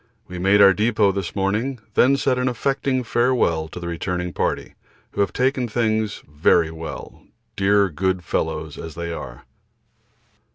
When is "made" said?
0.39-0.61